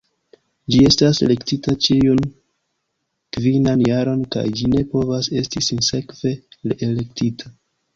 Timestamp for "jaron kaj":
3.91-4.49